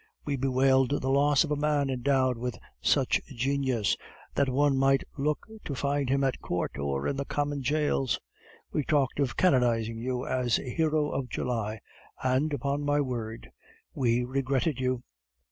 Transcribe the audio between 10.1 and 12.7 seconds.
as a hero of July, and,